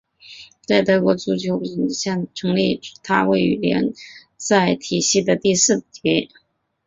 [0.65, 3.93] 在德国足球丙级联赛成立之前它位于联
[4.35, 6.31] 赛体系的第四级。